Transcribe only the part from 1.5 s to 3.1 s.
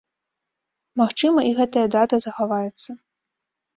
гэтая дата захаваецца.